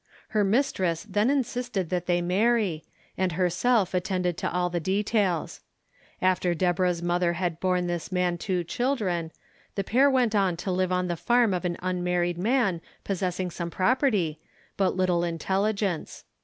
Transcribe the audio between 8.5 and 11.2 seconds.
children, the pair went to live on the